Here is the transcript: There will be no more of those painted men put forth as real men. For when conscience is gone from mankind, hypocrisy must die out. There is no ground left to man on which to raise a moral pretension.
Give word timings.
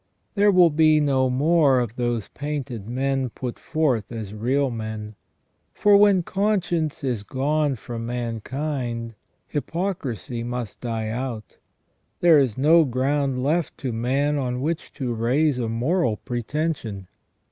There 0.33 0.49
will 0.49 0.71
be 0.71 0.99
no 0.99 1.29
more 1.29 1.79
of 1.79 1.95
those 1.95 2.27
painted 2.29 2.89
men 2.89 3.29
put 3.29 3.59
forth 3.59 4.11
as 4.11 4.33
real 4.33 4.71
men. 4.71 5.13
For 5.75 5.95
when 5.95 6.23
conscience 6.23 7.03
is 7.03 7.21
gone 7.21 7.75
from 7.75 8.07
mankind, 8.07 9.13
hypocrisy 9.45 10.41
must 10.43 10.81
die 10.81 11.09
out. 11.09 11.59
There 12.19 12.39
is 12.39 12.57
no 12.57 12.83
ground 12.83 13.43
left 13.43 13.77
to 13.81 13.93
man 13.93 14.39
on 14.39 14.61
which 14.61 14.91
to 14.93 15.13
raise 15.13 15.59
a 15.59 15.69
moral 15.69 16.17
pretension. 16.17 17.07